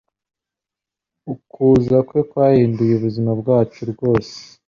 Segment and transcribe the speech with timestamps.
[1.33, 4.35] Ukuza kwe kwahinduye ubuzima bwacu rwose.